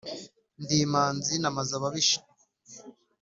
ndi 0.61 0.77
imanzi 0.85 1.33
namaze 1.41 1.71
ababisha, 1.79 2.19